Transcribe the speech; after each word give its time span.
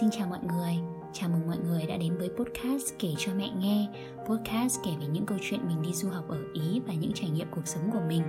xin 0.00 0.10
chào 0.10 0.28
mọi 0.28 0.38
người. 0.42 0.78
Chào 1.12 1.28
mừng 1.28 1.46
mọi 1.46 1.58
người 1.58 1.86
đã 1.86 1.96
đến 1.96 2.18
với 2.18 2.28
podcast 2.28 2.94
Kể 2.98 3.08
cho 3.18 3.34
mẹ 3.34 3.48
nghe. 3.58 3.88
Podcast 4.28 4.78
kể 4.84 4.90
về 5.00 5.06
những 5.06 5.26
câu 5.26 5.38
chuyện 5.42 5.68
mình 5.68 5.82
đi 5.82 5.92
du 5.92 6.10
học 6.10 6.24
ở 6.28 6.38
Ý 6.54 6.80
Và 6.86 6.94
những 6.94 7.12
trải 7.14 7.30
nghiệm 7.30 7.46
cuộc 7.50 7.66
sống 7.66 7.90
của 7.92 8.00
mình. 8.08 8.22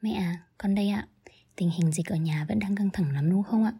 Mẹ 0.00 0.12
à, 0.12 0.38
con 0.58 0.74
đây 0.74 0.88
ạ. 0.88 1.06
Tình 1.56 1.70
hình 1.70 1.92
dịch 1.92 2.06
ở 2.06 2.16
nhà 2.16 2.46
vẫn 2.48 2.58
đang 2.58 2.76
căng 2.76 2.90
thẳng 2.92 3.14
lắm 3.14 3.30
đúng 3.30 3.42
không 3.42 3.64
ạ? 3.64 3.72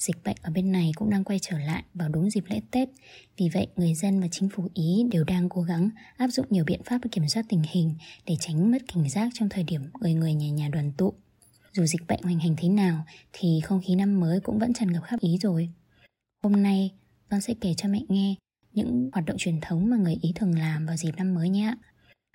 Dịch 0.00 0.24
bệnh 0.24 0.36
ở 0.42 0.50
bên 0.50 0.72
này 0.72 0.92
cũng 0.96 1.10
đang 1.10 1.24
quay 1.24 1.38
trở 1.38 1.58
lại 1.58 1.82
vào 1.94 2.08
đúng 2.08 2.30
dịp 2.30 2.44
lễ 2.48 2.60
Tết. 2.70 2.88
Vì 3.36 3.48
vậy, 3.48 3.66
người 3.76 3.94
dân 3.94 4.20
và 4.20 4.28
chính 4.30 4.48
phủ 4.48 4.68
Ý 4.74 5.04
đều 5.10 5.24
đang 5.24 5.48
cố 5.48 5.62
gắng 5.62 5.90
áp 6.16 6.28
dụng 6.28 6.46
nhiều 6.50 6.64
biện 6.64 6.80
pháp 6.84 6.98
để 7.02 7.08
kiểm 7.12 7.28
soát 7.28 7.42
tình 7.48 7.62
hình 7.70 7.94
để 8.26 8.36
tránh 8.40 8.70
mất 8.70 8.78
cảnh 8.94 9.08
giác 9.08 9.30
trong 9.34 9.48
thời 9.48 9.64
điểm 9.64 9.82
người 10.00 10.14
người 10.14 10.34
nhà 10.34 10.48
nhà 10.48 10.68
đoàn 10.68 10.92
tụ. 10.96 11.14
Dù 11.72 11.86
dịch 11.86 12.06
bệnh 12.08 12.22
hoành 12.22 12.38
hành 12.38 12.54
thế 12.58 12.68
nào 12.68 13.04
thì 13.32 13.60
không 13.64 13.80
khí 13.84 13.94
năm 13.94 14.20
mới 14.20 14.40
cũng 14.40 14.58
vẫn 14.58 14.72
tràn 14.72 14.92
ngập 14.92 15.02
khắp 15.04 15.20
Ý 15.20 15.38
rồi. 15.38 15.68
Hôm 16.42 16.62
nay, 16.62 16.90
con 17.30 17.40
sẽ 17.40 17.54
kể 17.60 17.74
cho 17.76 17.88
mẹ 17.88 18.00
nghe 18.08 18.34
những 18.72 19.10
hoạt 19.12 19.24
động 19.26 19.36
truyền 19.38 19.60
thống 19.60 19.90
mà 19.90 19.96
người 19.96 20.16
Ý 20.22 20.32
thường 20.34 20.58
làm 20.58 20.86
vào 20.86 20.96
dịp 20.96 21.12
năm 21.16 21.34
mới 21.34 21.48
nhé. 21.48 21.74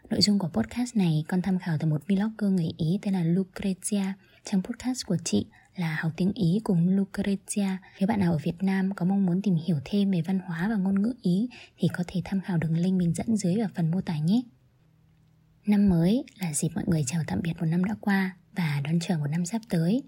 Nội 0.10 0.22
dung 0.22 0.40
của 0.40 0.50
podcast 0.54 0.96
này 0.96 1.24
con 1.28 1.42
tham 1.42 1.60
khảo 1.60 1.78
từ 1.80 1.88
một 1.88 2.02
vlogger 2.08 2.52
người 2.52 2.70
Ý 2.78 3.00
tên 3.02 3.14
là 3.14 3.24
Lucrezia 3.24 4.12
trong 4.44 4.62
podcast 4.64 5.06
của 5.06 5.18
chị 5.24 5.46
là 5.76 5.98
học 6.02 6.12
tiếng 6.18 6.32
Ý 6.34 6.60
cùng 6.64 6.98
Lucrezia. 6.98 7.78
Nếu 8.00 8.08
bạn 8.08 8.20
nào 8.20 8.32
ở 8.32 8.38
Việt 8.44 8.64
Nam 8.64 8.94
có 8.96 9.06
mong 9.06 9.26
muốn 9.26 9.42
tìm 9.42 9.56
hiểu 9.68 9.78
thêm 9.86 10.12
về 10.12 10.22
văn 10.22 10.40
hóa 10.40 10.68
và 10.70 10.76
ngôn 10.76 11.02
ngữ 11.02 11.14
Ý 11.22 11.50
thì 11.78 11.88
có 11.94 12.04
thể 12.08 12.22
tham 12.26 12.42
khảo 12.42 12.58
đường 12.58 12.78
link 12.78 12.98
mình 12.98 13.14
dẫn 13.14 13.38
dưới 13.38 13.56
ở 13.56 13.68
phần 13.76 13.92
mô 13.92 14.02
tả 14.02 14.18
nhé. 14.18 14.42
Năm 15.66 15.90
mới 15.90 16.24
là 16.40 16.54
dịp 16.54 16.70
mọi 16.76 16.84
người 16.88 17.04
chào 17.08 17.22
tạm 17.28 17.40
biệt 17.44 17.54
một 17.60 17.66
năm 17.66 17.84
đã 17.84 17.96
qua 18.02 18.38
và 18.56 18.82
đón 18.84 19.00
chờ 19.00 19.18
một 19.18 19.28
năm 19.28 19.46
sắp 19.46 19.62
tới. 19.70 20.04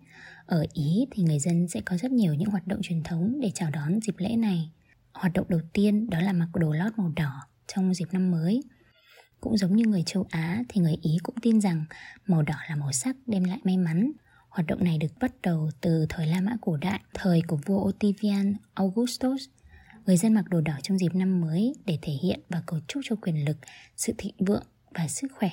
Ở 0.46 0.66
Ý 0.74 1.06
thì 1.12 1.24
người 1.24 1.40
dân 1.40 1.68
sẽ 1.68 1.82
có 1.86 1.98
rất 1.98 2.12
nhiều 2.12 2.34
những 2.34 2.50
hoạt 2.50 2.68
động 2.68 2.82
truyền 2.82 3.04
thống 3.04 3.40
để 3.42 3.52
chào 3.54 3.70
đón 3.70 4.02
dịp 4.02 4.16
lễ 4.18 4.36
này. 4.36 4.72
Hoạt 5.14 5.34
động 5.34 5.46
đầu 5.50 5.62
tiên 5.74 6.10
đó 6.10 6.20
là 6.20 6.34
mặc 6.34 6.50
đồ 6.54 6.74
lót 6.74 6.94
màu 6.98 7.12
đỏ 7.16 7.48
trong 7.68 7.94
dịp 7.94 8.08
năm 8.12 8.32
mới. 8.32 8.64
Cũng 9.42 9.58
giống 9.58 9.76
như 9.76 9.86
người 9.86 10.04
châu 10.06 10.26
Á 10.30 10.64
thì 10.70 10.82
người 10.82 10.98
Ý 11.02 11.18
cũng 11.24 11.36
tin 11.42 11.62
rằng 11.62 11.86
màu 12.28 12.42
đỏ 12.42 12.56
là 12.70 12.76
màu 12.76 12.92
sắc 12.92 13.16
đem 13.28 13.44
lại 13.44 13.60
may 13.64 13.78
mắn, 13.78 14.12
Hoạt 14.58 14.68
động 14.68 14.84
này 14.84 14.98
được 14.98 15.20
bắt 15.20 15.32
đầu 15.44 15.70
từ 15.82 16.06
thời 16.10 16.28
La 16.28 16.42
Mã 16.42 16.52
cổ 16.62 16.78
đại, 16.78 17.00
thời 17.14 17.42
của 17.48 17.56
vua 17.66 17.84
Octavian 17.84 18.56
Augustus. 18.74 19.46
Người 20.06 20.18
dân 20.18 20.34
mặc 20.34 20.46
đồ 20.50 20.62
đỏ 20.62 20.74
trong 20.84 20.98
dịp 20.98 21.16
năm 21.16 21.42
mới 21.42 21.76
để 21.86 22.00
thể 22.02 22.14
hiện 22.14 22.40
và 22.50 22.64
cầu 22.66 22.80
chúc 22.88 23.02
cho 23.06 23.16
quyền 23.16 23.46
lực, 23.46 23.58
sự 23.98 24.14
thịnh 24.18 24.34
vượng 24.40 24.64
và 24.94 25.08
sức 25.08 25.28
khỏe. 25.36 25.50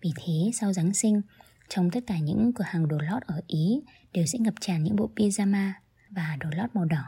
Vì 0.00 0.10
thế, 0.16 0.50
sau 0.54 0.72
Giáng 0.72 0.94
sinh, 0.94 1.20
trong 1.68 1.90
tất 1.90 2.00
cả 2.06 2.18
những 2.18 2.52
cửa 2.52 2.64
hàng 2.68 2.88
đồ 2.88 2.98
lót 2.98 3.22
ở 3.22 3.40
Ý 3.46 3.80
đều 4.12 4.26
sẽ 4.26 4.38
ngập 4.38 4.54
tràn 4.60 4.84
những 4.84 4.96
bộ 4.96 5.10
pyjama 5.16 5.70
và 6.10 6.36
đồ 6.40 6.48
lót 6.56 6.70
màu 6.74 6.84
đỏ. 6.84 7.04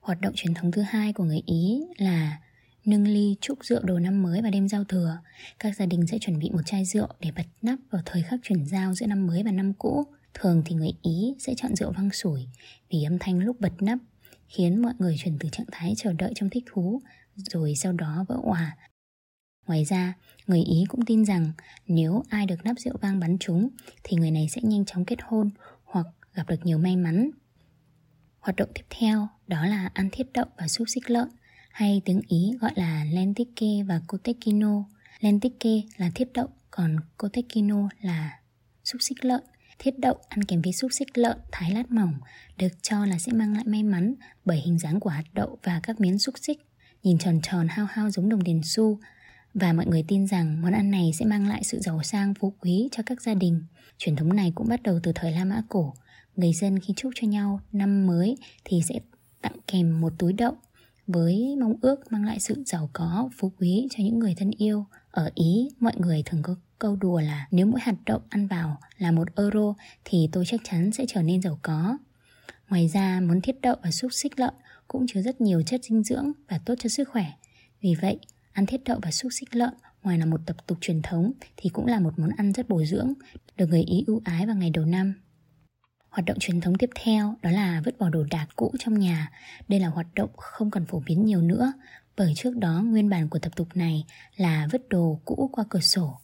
Hoạt 0.00 0.20
động 0.20 0.34
truyền 0.36 0.54
thống 0.54 0.72
thứ 0.72 0.82
hai 0.82 1.12
của 1.12 1.24
người 1.24 1.42
Ý 1.46 1.82
là 1.98 2.38
nâng 2.84 3.04
ly 3.04 3.36
chúc 3.40 3.64
rượu 3.64 3.82
đầu 3.82 3.98
năm 3.98 4.22
mới 4.22 4.42
và 4.42 4.50
đêm 4.50 4.68
giao 4.68 4.84
thừa. 4.84 5.18
Các 5.58 5.76
gia 5.76 5.86
đình 5.86 6.06
sẽ 6.06 6.18
chuẩn 6.18 6.38
bị 6.38 6.50
một 6.50 6.62
chai 6.66 6.84
rượu 6.84 7.08
để 7.20 7.30
bật 7.36 7.46
nắp 7.62 7.78
vào 7.90 8.02
thời 8.04 8.22
khắc 8.22 8.40
chuyển 8.42 8.66
giao 8.66 8.94
giữa 8.94 9.06
năm 9.06 9.26
mới 9.26 9.42
và 9.42 9.52
năm 9.52 9.72
cũ. 9.74 10.04
Thường 10.34 10.62
thì 10.66 10.74
người 10.74 10.92
Ý 11.02 11.34
sẽ 11.38 11.54
chọn 11.56 11.76
rượu 11.76 11.92
vang 11.92 12.10
sủi 12.10 12.46
vì 12.90 13.04
âm 13.04 13.18
thanh 13.18 13.38
lúc 13.38 13.60
bật 13.60 13.82
nắp 13.82 13.98
khiến 14.48 14.82
mọi 14.82 14.92
người 14.98 15.16
chuyển 15.18 15.36
từ 15.40 15.48
trạng 15.48 15.66
thái 15.72 15.94
chờ 15.96 16.12
đợi 16.12 16.32
trong 16.34 16.50
thích 16.50 16.64
thú 16.72 17.00
rồi 17.36 17.74
sau 17.76 17.92
đó 17.92 18.24
vỡ 18.28 18.38
òa. 18.42 18.76
Ngoài 19.66 19.84
ra, 19.84 20.14
người 20.46 20.62
Ý 20.62 20.84
cũng 20.88 21.04
tin 21.04 21.24
rằng 21.24 21.52
nếu 21.86 22.22
ai 22.28 22.46
được 22.46 22.64
nắp 22.64 22.78
rượu 22.78 22.94
vang 23.00 23.20
bắn 23.20 23.38
trúng 23.38 23.68
thì 24.04 24.16
người 24.16 24.30
này 24.30 24.48
sẽ 24.48 24.60
nhanh 24.64 24.84
chóng 24.84 25.04
kết 25.04 25.18
hôn 25.22 25.50
hoặc 25.84 26.06
gặp 26.34 26.48
được 26.48 26.66
nhiều 26.66 26.78
may 26.78 26.96
mắn. 26.96 27.30
Hoạt 28.38 28.56
động 28.56 28.70
tiếp 28.74 28.84
theo 28.90 29.28
đó 29.46 29.66
là 29.66 29.90
ăn 29.94 30.08
thiết 30.12 30.32
đậu 30.32 30.46
và 30.58 30.68
xúc 30.68 30.88
xích 30.88 31.10
lợn 31.10 31.28
hay 31.74 32.02
tiếng 32.04 32.20
Ý 32.28 32.52
gọi 32.60 32.70
là 32.74 33.04
lentike 33.04 33.82
và 33.86 34.00
kotekino. 34.08 34.84
Lentike 35.20 35.82
là 35.96 36.10
thiết 36.14 36.32
đậu, 36.34 36.48
còn 36.70 36.96
kotekino 37.16 37.88
là 38.00 38.38
xúc 38.84 39.02
xích 39.02 39.24
lợn. 39.24 39.40
Thiết 39.78 39.98
đậu 39.98 40.18
ăn 40.28 40.44
kèm 40.44 40.62
với 40.62 40.72
xúc 40.72 40.92
xích 40.92 41.18
lợn 41.18 41.38
thái 41.52 41.70
lát 41.70 41.90
mỏng 41.90 42.14
được 42.58 42.82
cho 42.82 43.06
là 43.06 43.18
sẽ 43.18 43.32
mang 43.32 43.54
lại 43.54 43.64
may 43.66 43.82
mắn 43.82 44.14
bởi 44.44 44.60
hình 44.60 44.78
dáng 44.78 45.00
của 45.00 45.10
hạt 45.10 45.24
đậu 45.32 45.58
và 45.62 45.80
các 45.82 46.00
miếng 46.00 46.18
xúc 46.18 46.34
xích 46.38 46.58
nhìn 47.02 47.18
tròn 47.18 47.40
tròn 47.42 47.66
hao 47.70 47.86
hao 47.90 48.10
giống 48.10 48.28
đồng 48.28 48.44
tiền 48.44 48.60
xu 48.64 48.98
và 49.54 49.72
mọi 49.72 49.86
người 49.86 50.04
tin 50.08 50.26
rằng 50.26 50.62
món 50.62 50.72
ăn 50.72 50.90
này 50.90 51.10
sẽ 51.14 51.24
mang 51.24 51.48
lại 51.48 51.64
sự 51.64 51.78
giàu 51.80 52.02
sang 52.02 52.34
phú 52.34 52.54
quý 52.60 52.88
cho 52.92 53.02
các 53.06 53.22
gia 53.22 53.34
đình. 53.34 53.62
Truyền 53.98 54.16
thống 54.16 54.36
này 54.36 54.52
cũng 54.54 54.68
bắt 54.68 54.82
đầu 54.82 55.00
từ 55.02 55.12
thời 55.14 55.32
La 55.32 55.44
Mã 55.44 55.62
cổ. 55.68 55.94
Người 56.36 56.52
dân 56.52 56.78
khi 56.78 56.94
chúc 56.96 57.12
cho 57.14 57.28
nhau 57.28 57.60
năm 57.72 58.06
mới 58.06 58.36
thì 58.64 58.82
sẽ 58.88 58.94
tặng 59.42 59.56
kèm 59.66 60.00
một 60.00 60.12
túi 60.18 60.32
đậu 60.32 60.56
với 61.06 61.56
mong 61.60 61.74
ước 61.80 62.12
mang 62.12 62.24
lại 62.24 62.40
sự 62.40 62.62
giàu 62.66 62.90
có, 62.92 63.30
phú 63.36 63.52
quý 63.58 63.88
cho 63.90 64.04
những 64.04 64.18
người 64.18 64.34
thân 64.34 64.50
yêu. 64.58 64.86
Ở 65.10 65.30
Ý, 65.34 65.68
mọi 65.80 65.92
người 65.96 66.22
thường 66.26 66.42
có 66.42 66.56
câu 66.78 66.96
đùa 66.96 67.20
là 67.20 67.48
nếu 67.50 67.66
mỗi 67.66 67.80
hạt 67.80 67.94
đậu 68.06 68.20
ăn 68.28 68.46
vào 68.46 68.80
là 68.98 69.10
một 69.10 69.36
euro 69.36 69.74
thì 70.04 70.28
tôi 70.32 70.44
chắc 70.46 70.60
chắn 70.64 70.92
sẽ 70.92 71.04
trở 71.08 71.22
nên 71.22 71.42
giàu 71.42 71.58
có. 71.62 71.98
Ngoài 72.68 72.88
ra, 72.88 73.20
món 73.20 73.40
thiết 73.40 73.60
đậu 73.60 73.76
và 73.82 73.90
xúc 73.90 74.12
xích 74.12 74.38
lợn 74.40 74.54
cũng 74.88 75.06
chứa 75.06 75.22
rất 75.22 75.40
nhiều 75.40 75.62
chất 75.62 75.84
dinh 75.84 76.02
dưỡng 76.02 76.32
và 76.48 76.58
tốt 76.58 76.74
cho 76.78 76.88
sức 76.88 77.08
khỏe. 77.08 77.26
Vì 77.80 77.94
vậy, 78.00 78.18
ăn 78.52 78.66
thiết 78.66 78.84
đậu 78.84 78.98
và 79.02 79.10
xúc 79.10 79.32
xích 79.32 79.56
lợn 79.56 79.74
ngoài 80.02 80.18
là 80.18 80.26
một 80.26 80.40
tập 80.46 80.56
tục 80.66 80.78
truyền 80.80 81.02
thống 81.02 81.32
thì 81.56 81.70
cũng 81.70 81.86
là 81.86 82.00
một 82.00 82.18
món 82.18 82.30
ăn 82.36 82.52
rất 82.52 82.68
bổ 82.68 82.84
dưỡng, 82.84 83.12
được 83.56 83.66
người 83.66 83.82
Ý 83.82 84.04
ưu 84.06 84.20
ái 84.24 84.46
vào 84.46 84.56
ngày 84.56 84.70
đầu 84.70 84.84
năm. 84.84 85.14
Hoạt 86.14 86.24
động 86.24 86.38
truyền 86.40 86.60
thống 86.60 86.74
tiếp 86.74 86.90
theo 86.94 87.34
đó 87.42 87.50
là 87.50 87.82
vứt 87.84 87.98
bỏ 87.98 88.08
đồ 88.08 88.24
đạc 88.30 88.46
cũ 88.56 88.72
trong 88.78 88.98
nhà. 88.98 89.30
Đây 89.68 89.80
là 89.80 89.88
hoạt 89.88 90.06
động 90.14 90.30
không 90.36 90.70
còn 90.70 90.86
phổ 90.86 91.02
biến 91.06 91.24
nhiều 91.24 91.42
nữa, 91.42 91.72
bởi 92.16 92.32
trước 92.36 92.56
đó 92.56 92.82
nguyên 92.84 93.08
bản 93.08 93.28
của 93.28 93.38
tập 93.38 93.52
tục 93.56 93.68
này 93.74 94.04
là 94.36 94.68
vứt 94.72 94.88
đồ 94.88 95.20
cũ 95.24 95.50
qua 95.52 95.64
cửa 95.68 95.80
sổ. 95.80 96.18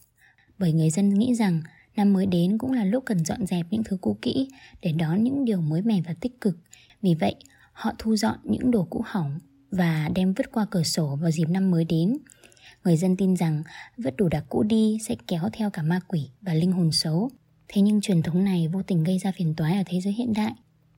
Bởi 0.57 0.73
người 0.73 0.89
dân 0.89 1.09
nghĩ 1.09 1.35
rằng 1.35 1.61
năm 1.95 2.13
mới 2.13 2.25
đến 2.25 2.57
cũng 2.57 2.71
là 2.71 2.85
lúc 2.85 3.03
cần 3.05 3.25
dọn 3.25 3.45
dẹp 3.45 3.65
những 3.69 3.83
thứ 3.83 3.97
cũ 4.01 4.17
kỹ 4.21 4.49
để 4.81 4.91
đón 4.91 5.23
những 5.23 5.45
điều 5.45 5.61
mới 5.61 5.81
mẻ 5.81 6.01
và 6.01 6.13
tích 6.13 6.41
cực. 6.41 6.57
Vì 7.01 7.15
vậy, 7.15 7.35
họ 7.73 7.91
thu 7.99 8.15
dọn 8.15 8.37
những 8.43 8.71
đồ 8.71 8.87
cũ 8.89 9.03
hỏng 9.05 9.39
và 9.71 10.09
đem 10.15 10.33
vứt 10.33 10.51
qua 10.51 10.65
cửa 10.71 10.83
sổ 10.83 11.15
vào 11.21 11.31
dịp 11.31 11.49
năm 11.49 11.71
mới 11.71 11.85
đến. 11.85 12.17
Người 12.83 12.97
dân 12.97 13.17
tin 13.17 13.35
rằng 13.35 13.63
vứt 13.97 14.17
đồ 14.17 14.29
đạc 14.29 14.43
cũ 14.49 14.63
đi 14.63 14.97
sẽ 15.07 15.15
kéo 15.27 15.49
theo 15.53 15.69
cả 15.69 15.81
ma 15.81 15.99
quỷ 16.07 16.29
và 16.41 16.53
linh 16.53 16.71
hồn 16.71 16.91
xấu. 16.91 17.31
Thế 17.73 17.81
nhưng 17.81 18.01
truyền 18.01 18.21
thống 18.21 18.43
này 18.43 18.67
vô 18.67 18.81
tình 18.83 19.03
gây 19.03 19.17
ra 19.17 19.31
phiền 19.31 19.55
toái 19.55 19.77
ở 19.77 19.83
thế 19.85 20.01
giới 20.01 20.13
hiện 20.13 20.33
đại 20.33 20.53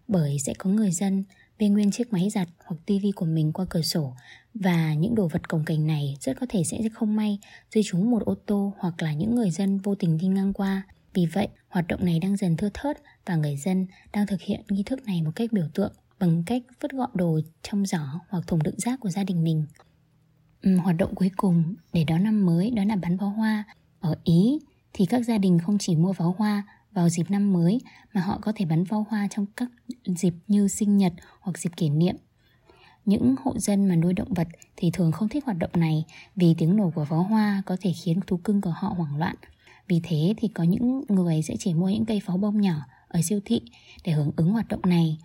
bởi 0.08 0.38
sẽ 0.40 0.54
có 0.58 0.70
người 0.70 0.92
dân 0.92 1.24
bê 1.60 1.68
nguyên 1.68 1.92
chiếc 1.92 2.14
máy 2.14 2.30
giặt 2.30 2.48
hoặc 2.66 2.76
tivi 2.86 3.12
của 3.12 3.26
mình 3.26 3.54
qua 3.54 3.66
cửa 3.70 3.82
sổ 3.82 4.14
và 4.54 4.94
những 4.94 5.16
đồ 5.16 5.28
vật 5.28 5.50
cồng 5.50 5.66
cành 5.66 5.88
này 5.88 6.18
rất 6.22 6.40
có 6.40 6.46
thể 6.50 6.64
sẽ 6.64 6.78
không 6.94 7.16
may 7.16 7.40
rơi 7.72 7.84
trúng 7.84 8.12
một 8.12 8.26
ô 8.26 8.36
tô 8.46 8.74
hoặc 8.78 9.02
là 9.02 9.14
những 9.14 9.36
người 9.36 9.52
dân 9.52 9.78
vô 9.78 9.96
tình 9.96 10.18
đi 10.18 10.28
ngang 10.28 10.54
qua. 10.54 10.88
Vì 11.14 11.26
vậy, 11.26 11.48
hoạt 11.68 11.88
động 11.88 12.06
này 12.06 12.20
đang 12.20 12.38
dần 12.38 12.58
thưa 12.58 12.70
thớt 12.74 12.98
và 13.26 13.36
người 13.36 13.58
dân 13.58 13.88
đang 14.14 14.28
thực 14.28 14.42
hiện 14.42 14.62
nghi 14.70 14.84
thức 14.84 15.04
này 15.06 15.22
một 15.22 15.32
cách 15.36 15.54
biểu 15.54 15.68
tượng 15.74 15.94
bằng 16.20 16.44
cách 16.46 16.64
vứt 16.82 16.92
gọn 16.92 17.10
đồ 17.14 17.40
trong 17.64 17.86
giỏ 17.86 18.20
hoặc 18.30 18.48
thùng 18.48 18.64
đựng 18.64 18.80
rác 18.80 19.00
của 19.00 19.10
gia 19.10 19.24
đình 19.24 19.44
mình. 19.44 19.66
Hoạt 20.84 20.98
động 20.98 21.16
cuối 21.16 21.32
cùng 21.38 21.76
để 21.94 22.04
đón 22.04 22.24
năm 22.24 22.46
mới 22.46 22.72
đó 22.72 22.84
là 22.84 22.96
bắn 22.96 23.18
pháo 23.18 23.30
hoa. 23.30 23.64
Ở 24.00 24.16
Ý 24.24 24.60
thì 24.94 25.06
các 25.06 25.26
gia 25.26 25.38
đình 25.38 25.60
không 25.60 25.78
chỉ 25.78 25.96
mua 25.96 26.14
pháo 26.14 26.36
hoa 26.38 26.64
vào 26.92 27.10
dịp 27.10 27.32
năm 27.32 27.54
mới 27.54 27.82
mà 28.14 28.22
họ 28.22 28.40
có 28.42 28.54
thể 28.56 28.66
bắn 28.66 28.86
pháo 28.86 29.06
hoa 29.10 29.28
trong 29.32 29.46
các 29.58 29.70
dịp 30.06 30.34
như 30.48 30.68
sinh 30.68 30.98
nhật 30.98 31.14
hoặc 31.40 31.58
dịp 31.58 31.70
kỷ 31.78 31.90
niệm. 31.90 32.16
Những 33.06 33.36
hộ 33.44 33.60
dân 33.60 33.86
mà 33.86 33.96
nuôi 33.96 34.14
động 34.14 34.34
vật 34.34 34.48
thì 34.76 34.92
thường 34.92 35.12
không 35.12 35.30
thích 35.30 35.46
hoạt 35.46 35.58
động 35.58 35.72
này 35.74 36.06
vì 36.36 36.56
tiếng 36.58 36.76
nổ 36.76 36.92
của 36.96 37.06
pháo 37.06 37.24
hoa 37.24 37.64
có 37.66 37.78
thể 37.82 37.94
khiến 38.04 38.20
thú 38.28 38.38
cưng 38.38 38.62
của 38.62 38.74
họ 38.76 38.94
hoảng 38.98 39.18
loạn. 39.18 39.36
Vì 39.88 40.02
thế 40.04 40.34
thì 40.38 40.48
có 40.48 40.64
những 40.64 41.04
người 41.10 41.42
sẽ 41.42 41.56
chỉ 41.60 41.74
mua 41.74 41.90
những 41.90 42.06
cây 42.06 42.20
pháo 42.20 42.38
bông 42.38 42.62
nhỏ 42.62 42.76
ở 43.08 43.22
siêu 43.22 43.40
thị 43.46 43.62
để 44.04 44.12
hưởng 44.12 44.32
ứng 44.36 44.52
hoạt 44.52 44.68
động 44.68 44.82
này. 44.84 45.18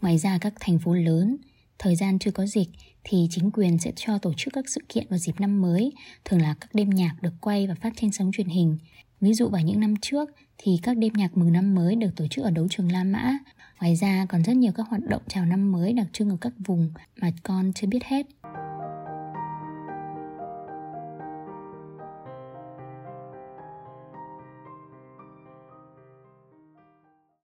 Ngoài 0.00 0.18
ra 0.18 0.38
các 0.38 0.54
thành 0.60 0.78
phố 0.78 0.94
lớn, 0.94 1.36
thời 1.82 1.96
gian 1.96 2.18
chưa 2.18 2.30
có 2.30 2.46
dịch 2.46 2.68
thì 3.04 3.26
chính 3.30 3.50
quyền 3.50 3.78
sẽ 3.78 3.92
cho 3.96 4.18
tổ 4.18 4.32
chức 4.36 4.54
các 4.54 4.68
sự 4.68 4.80
kiện 4.88 5.06
vào 5.10 5.18
dịp 5.18 5.40
năm 5.40 5.62
mới, 5.62 5.92
thường 6.24 6.42
là 6.42 6.54
các 6.60 6.70
đêm 6.74 6.90
nhạc 6.90 7.14
được 7.22 7.32
quay 7.40 7.66
và 7.66 7.74
phát 7.74 7.92
trên 7.96 8.12
sóng 8.12 8.30
truyền 8.32 8.48
hình. 8.48 8.78
Ví 9.20 9.34
dụ 9.34 9.48
vào 9.48 9.62
những 9.62 9.80
năm 9.80 9.94
trước 10.02 10.30
thì 10.58 10.78
các 10.82 10.96
đêm 10.96 11.12
nhạc 11.12 11.36
mừng 11.36 11.52
năm 11.52 11.74
mới 11.74 11.96
được 11.96 12.10
tổ 12.16 12.26
chức 12.30 12.44
ở 12.44 12.50
đấu 12.50 12.68
trường 12.70 12.92
La 12.92 13.04
Mã. 13.04 13.38
Ngoài 13.80 13.96
ra 13.96 14.26
còn 14.28 14.42
rất 14.42 14.56
nhiều 14.56 14.72
các 14.72 14.86
hoạt 14.88 15.02
động 15.08 15.22
chào 15.28 15.44
năm 15.44 15.72
mới 15.72 15.92
đặc 15.92 16.06
trưng 16.12 16.30
ở 16.30 16.36
các 16.40 16.52
vùng 16.66 16.90
mà 17.16 17.30
con 17.42 17.72
chưa 17.72 17.86
biết 17.86 18.04
hết. 18.04 18.26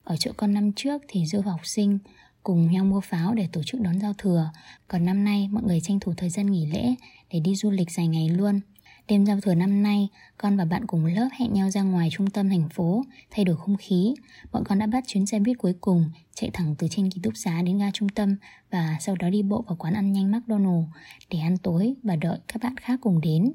Ở 0.05 0.17
chỗ 0.19 0.31
con 0.37 0.55
năm 0.55 0.73
trước 0.73 1.03
thì 1.09 1.27
du 1.27 1.41
học 1.41 1.61
sinh 1.67 1.99
cùng 2.47 2.71
nhau 2.71 2.85
mua 2.85 3.01
pháo 3.01 3.35
để 3.35 3.49
tổ 3.53 3.63
chức 3.63 3.81
đón 3.81 4.01
giao 4.01 4.13
thừa. 4.19 4.51
Còn 4.89 5.05
năm 5.05 5.25
nay 5.25 5.49
mọi 5.53 5.63
người 5.63 5.81
tranh 5.81 6.01
thủ 6.01 6.15
thời 6.17 6.31
gian 6.31 6.51
nghỉ 6.51 6.67
lễ 6.67 6.95
để 7.31 7.41
đi 7.41 7.57
du 7.57 7.71
lịch 7.71 7.91
dài 7.91 8.09
ngày 8.09 8.29
luôn. 8.29 8.61
Đêm 9.09 9.27
giao 9.27 9.41
thừa 9.41 9.55
năm 9.55 9.83
nay, 9.83 10.09
con 10.39 10.57
và 10.57 10.65
bạn 10.65 10.87
cùng 10.87 11.07
lớp 11.07 11.29
hẹn 11.33 11.53
nhau 11.53 11.71
ra 11.71 11.83
ngoài 11.83 12.09
trung 12.13 12.31
tâm 12.31 12.49
thành 12.49 12.69
phố, 12.69 13.05
thay 13.31 13.45
đổi 13.45 13.57
không 13.57 13.77
khí. 13.77 14.15
Bọn 14.53 14.65
con 14.65 14.79
đã 14.79 14.87
bắt 14.87 15.05
chuyến 15.07 15.27
xe 15.27 15.39
buýt 15.39 15.59
cuối 15.59 15.75
cùng, 15.81 16.11
chạy 16.35 16.51
thẳng 16.53 16.75
từ 16.79 16.87
trên 16.91 17.11
ký 17.11 17.21
túc 17.23 17.37
xá 17.37 17.63
đến 17.63 17.79
ga 17.79 17.91
trung 17.91 18.09
tâm 18.09 18.37
và 18.71 18.97
sau 19.01 19.17
đó 19.17 19.31
đi 19.31 19.43
bộ 19.43 19.65
vào 19.67 19.77
quán 19.77 19.95
ăn 19.95 20.13
nhanh 20.13 20.33
McDonald 20.33 20.85
để 21.31 21.39
ăn 21.39 21.59
tối 21.59 21.95
và 22.03 22.17
đợi 22.17 22.39
các 22.49 22.63
bạn 22.63 22.77
khác 22.77 22.99
cùng 23.03 23.21
đến. 23.21 23.53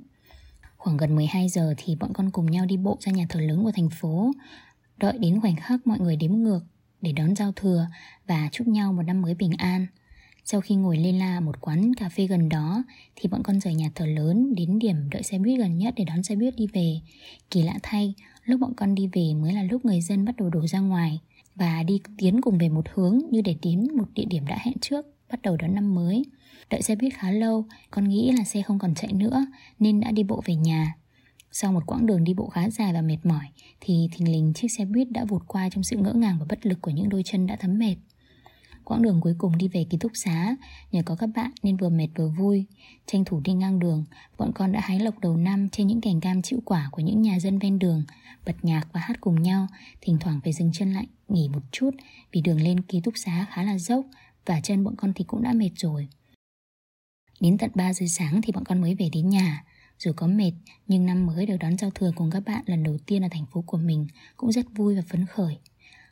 Khoảng 0.77 0.97
gần 0.97 1.15
12 1.15 1.49
giờ 1.49 1.73
thì 1.77 1.95
bọn 1.95 2.13
con 2.13 2.31
cùng 2.31 2.51
nhau 2.51 2.65
đi 2.65 2.77
bộ 2.77 2.97
ra 2.99 3.11
nhà 3.11 3.25
thờ 3.29 3.41
lớn 3.41 3.63
của 3.63 3.71
thành 3.71 3.89
phố, 3.89 4.31
đợi 4.97 5.17
đến 5.17 5.41
khoảnh 5.41 5.55
khắc 5.55 5.87
mọi 5.87 5.99
người 5.99 6.15
đếm 6.15 6.31
ngược 6.31 6.61
để 7.01 7.11
đón 7.11 7.35
giao 7.35 7.51
thừa 7.51 7.87
và 8.27 8.49
chúc 8.51 8.67
nhau 8.67 8.93
một 8.93 9.01
năm 9.01 9.21
mới 9.21 9.35
bình 9.35 9.51
an. 9.57 9.87
Sau 10.45 10.61
khi 10.61 10.75
ngồi 10.75 10.97
lên 10.97 11.19
la 11.19 11.39
một 11.39 11.61
quán 11.61 11.93
cà 11.93 12.09
phê 12.09 12.27
gần 12.27 12.49
đó 12.49 12.83
thì 13.15 13.29
bọn 13.29 13.43
con 13.43 13.59
rời 13.59 13.75
nhà 13.75 13.91
thờ 13.95 14.05
lớn 14.05 14.55
đến 14.55 14.79
điểm 14.79 15.09
đợi 15.09 15.23
xe 15.23 15.37
buýt 15.39 15.59
gần 15.59 15.77
nhất 15.77 15.93
để 15.97 16.03
đón 16.03 16.23
xe 16.23 16.35
buýt 16.35 16.55
đi 16.55 16.67
về. 16.73 16.99
Kỳ 17.51 17.61
lạ 17.61 17.79
thay, 17.83 18.13
lúc 18.45 18.59
bọn 18.59 18.73
con 18.75 18.95
đi 18.95 19.09
về 19.13 19.33
mới 19.33 19.53
là 19.53 19.63
lúc 19.63 19.85
người 19.85 20.01
dân 20.01 20.25
bắt 20.25 20.35
đầu 20.37 20.49
đổ 20.49 20.67
ra 20.67 20.79
ngoài 20.79 21.19
và 21.55 21.83
đi 21.83 22.01
tiến 22.17 22.41
cùng 22.41 22.57
về 22.57 22.69
một 22.69 22.85
hướng 22.93 23.19
như 23.31 23.41
để 23.41 23.55
đến 23.61 23.87
một 23.97 24.05
địa 24.13 24.25
điểm 24.25 24.47
đã 24.47 24.57
hẹn 24.61 24.73
trước, 24.81 25.05
bắt 25.31 25.41
đầu 25.41 25.57
đón 25.57 25.75
năm 25.75 25.95
mới. 25.95 26.25
Đợi 26.69 26.81
xe 26.81 26.95
buýt 26.95 27.13
khá 27.13 27.31
lâu, 27.31 27.65
con 27.91 28.09
nghĩ 28.09 28.31
là 28.31 28.43
xe 28.43 28.61
không 28.61 28.79
còn 28.79 28.95
chạy 28.95 29.13
nữa 29.13 29.45
nên 29.79 29.99
đã 29.99 30.11
đi 30.11 30.23
bộ 30.23 30.41
về 30.45 30.55
nhà. 30.55 30.95
Sau 31.51 31.71
một 31.71 31.83
quãng 31.85 32.05
đường 32.05 32.23
đi 32.23 32.33
bộ 32.33 32.49
khá 32.49 32.69
dài 32.69 32.93
và 32.93 33.01
mệt 33.01 33.17
mỏi, 33.23 33.45
thì 33.79 34.09
thình 34.11 34.31
lình 34.31 34.53
chiếc 34.53 34.67
xe 34.67 34.85
buýt 34.85 35.11
đã 35.11 35.25
vụt 35.25 35.41
qua 35.47 35.69
trong 35.69 35.83
sự 35.83 35.97
ngỡ 35.97 36.13
ngàng 36.13 36.37
và 36.39 36.45
bất 36.49 36.65
lực 36.65 36.81
của 36.81 36.91
những 36.91 37.09
đôi 37.09 37.21
chân 37.25 37.47
đã 37.47 37.55
thấm 37.55 37.79
mệt. 37.79 37.95
Quãng 38.83 39.01
đường 39.01 39.21
cuối 39.21 39.35
cùng 39.37 39.57
đi 39.57 39.67
về 39.67 39.85
ký 39.89 39.97
túc 39.97 40.11
xá, 40.15 40.55
Nhờ 40.91 41.01
có 41.05 41.15
các 41.15 41.29
bạn 41.35 41.51
nên 41.63 41.77
vừa 41.77 41.89
mệt 41.89 42.07
vừa 42.15 42.27
vui, 42.27 42.65
Tranh 43.05 43.25
thủ 43.25 43.39
đi 43.43 43.53
ngang 43.53 43.79
đường. 43.79 44.05
Bọn 44.37 44.51
con 44.55 44.71
đã 44.71 44.79
hái 44.79 44.99
lộc 44.99 45.19
đầu 45.19 45.37
năm 45.37 45.69
trên 45.69 45.87
những 45.87 46.01
cành 46.01 46.21
cam 46.21 46.41
chịu 46.41 46.59
quả 46.65 46.89
của 46.91 47.01
những 47.01 47.21
nhà 47.21 47.39
dân 47.39 47.59
ven 47.59 47.79
đường, 47.79 48.03
Bật 48.45 48.55
nhạc 48.61 48.87
và 48.93 48.99
hát 48.99 49.21
cùng 49.21 49.41
nhau, 49.41 49.67
Thỉnh 50.01 50.17
thoảng 50.19 50.39
phải 50.43 50.53
dừng 50.53 50.71
chân 50.73 50.93
lại 50.93 51.07
nghỉ 51.27 51.49
một 51.49 51.61
chút, 51.71 51.91
Vì 52.31 52.41
đường 52.41 52.61
lên 52.61 52.81
ký 52.81 53.01
túc 53.01 53.13
xá 53.17 53.45
khá 53.49 53.63
là 53.63 53.77
dốc 53.77 54.05
Và 54.45 54.59
chân 54.61 54.83
bọn 54.83 54.95
con 54.95 55.13
thì 55.13 55.23
cũng 55.23 55.43
đã 55.43 55.53
mệt 55.53 55.71
rồi. 55.75 56.07
Đến 57.39 57.57
tận 57.57 57.71
3 57.75 57.93
giờ 57.93 58.05
sáng 58.09 58.41
thì 58.41 58.51
bọn 58.53 58.63
con 58.63 58.81
mới 58.81 58.95
về 58.95 59.09
đến 59.13 59.29
nhà. 59.29 59.63
Dù 60.03 60.11
có 60.15 60.27
mệt, 60.27 60.51
nhưng 60.87 61.05
năm 61.05 61.25
mới 61.25 61.45
được 61.45 61.57
đón 61.59 61.77
giao 61.77 61.91
thừa 61.91 62.11
cùng 62.15 62.31
các 62.31 62.43
bạn 62.45 62.63
lần 62.65 62.83
đầu 62.83 62.97
tiên 63.05 63.21
ở 63.21 63.27
thành 63.31 63.45
phố 63.45 63.61
của 63.61 63.77
mình 63.77 64.07
Cũng 64.37 64.51
rất 64.51 64.65
vui 64.75 64.95
và 64.95 65.01
phấn 65.09 65.25
khởi. 65.25 65.57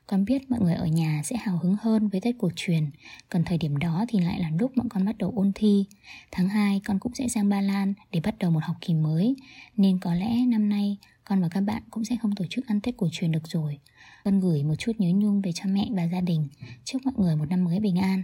Con 0.08 0.26
biết 0.26 0.52
mọi 0.52 0.60
người 0.60 0.74
ở 0.74 0.86
nhà 0.86 1.22
sẽ 1.26 1.36
hào 1.38 1.58
hứng 1.58 1.76
hơn 1.82 2.08
với 2.08 2.22
Tết 2.22 2.36
cổ 2.38 2.50
truyền, 2.56 2.90
Còn 3.30 3.44
thời 3.44 3.58
điểm 3.58 3.78
đó 3.78 4.06
thì 4.08 4.20
lại 4.20 4.40
là 4.40 4.52
lúc 4.60 4.72
bọn 4.76 4.90
con 4.90 5.06
bắt 5.06 5.18
đầu 5.18 5.34
ôn 5.36 5.52
thi. 5.56 5.86
Tháng 6.32 6.50
2 6.50 6.82
con 6.86 7.00
cũng 7.00 7.14
sẽ 7.14 7.28
sang 7.28 7.50
Ba 7.50 7.62
Lan 7.62 7.94
để 8.12 8.20
bắt 8.20 8.36
đầu 8.40 8.52
một 8.52 8.64
học 8.64 8.76
kỳ 8.82 8.94
mới, 8.94 9.36
Nên 9.78 10.00
có 10.00 10.14
lẽ 10.14 10.46
năm 10.46 10.70
nay 10.70 10.98
con 11.24 11.42
và 11.42 11.50
các 11.50 11.62
bạn 11.62 11.84
cũng 11.90 12.06
sẽ 12.06 12.16
không 12.22 12.36
tổ 12.36 12.46
chức 12.50 12.68
ăn 12.68 12.82
Tết 12.82 12.98
cổ 12.98 13.08
truyền 13.12 13.32
được 13.32 13.48
rồi. 13.48 13.80
Con 14.24 14.40
gửi 14.40 14.64
một 14.64 14.76
chút 14.76 14.92
nhớ 14.98 15.10
nhung 15.16 15.42
về 15.42 15.52
cha 15.52 15.64
mẹ 15.68 15.88
và 15.92 16.04
gia 16.04 16.22
đình. 16.22 16.48
Chúc 16.86 17.02
mọi 17.06 17.14
người 17.18 17.36
một 17.36 17.46
năm 17.50 17.64
mới 17.64 17.80
bình 17.80 17.96
an. 17.96 18.24